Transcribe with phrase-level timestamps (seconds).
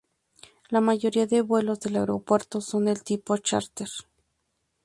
[0.71, 3.89] La mayoría de vuelos del aeropuerto son del tipo chárter.